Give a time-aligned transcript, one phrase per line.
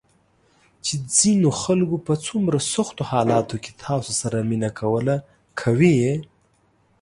[0.85, 5.15] چې ځینو خلکو په څومره سختو حالاتو کې تاسو سره مینه کوله،
[5.61, 6.25] کوي یې ~